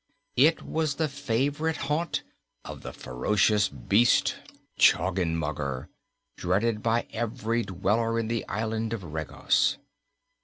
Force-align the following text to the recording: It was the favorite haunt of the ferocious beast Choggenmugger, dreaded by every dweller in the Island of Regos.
It 0.37 0.63
was 0.63 0.95
the 0.95 1.07
favorite 1.07 1.77
haunt 1.85 2.23
of 2.65 2.81
the 2.81 2.91
ferocious 2.91 3.69
beast 3.69 4.33
Choggenmugger, 4.79 5.89
dreaded 6.37 6.81
by 6.81 7.05
every 7.13 7.61
dweller 7.61 8.17
in 8.17 8.27
the 8.27 8.43
Island 8.47 8.93
of 8.93 9.03
Regos. 9.13 9.77